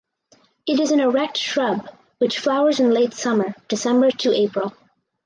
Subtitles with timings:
[0.65, 4.73] It is an erect shrub which flowers in late summer (December to April).